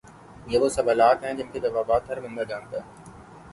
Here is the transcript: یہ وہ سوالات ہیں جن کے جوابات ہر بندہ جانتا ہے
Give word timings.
یہ 0.47 0.59
وہ 0.59 0.69
سوالات 0.69 1.23
ہیں 1.23 1.33
جن 1.33 1.51
کے 1.51 1.59
جوابات 1.59 2.09
ہر 2.09 2.19
بندہ 2.21 2.43
جانتا 2.49 2.77
ہے 2.77 3.13